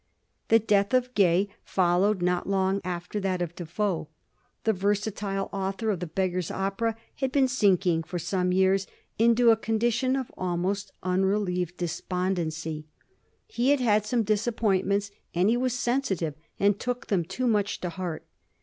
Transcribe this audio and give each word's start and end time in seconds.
The 0.47 0.57
death 0.57 0.95
of 0.95 1.13
Gay 1.13 1.47
followed 1.63 2.23
not 2.23 2.49
long 2.49 2.81
after 2.83 3.19
that 3.19 3.39
of 3.39 3.53
Defoe. 3.55 4.07
The 4.63 4.73
versatile 4.73 5.47
author 5.53 5.91
of" 5.91 5.99
The 5.99 6.07
Beggars' 6.07 6.49
Opera" 6.49 6.97
had 7.21 7.31
been 7.31 7.47
sinking 7.47 8.01
for 8.01 8.17
some 8.17 8.51
years 8.51 8.87
into 9.19 9.51
a 9.51 9.55
condition 9.55 10.15
of 10.15 10.31
almost 10.35 10.91
unre 11.03 11.45
lieved 11.45 11.77
despondency. 11.77 12.87
He 13.45 13.69
had 13.69 13.79
had 13.79 14.03
some 14.07 14.23
disappointments, 14.23 15.11
and 15.35 15.49
he 15.49 15.55
was 15.57 15.77
sensitive, 15.77 16.33
and 16.59 16.79
took 16.79 17.05
them 17.05 17.23
too 17.23 17.45
much 17.45 17.79
to 17.81 17.89
heart. 17.89 18.25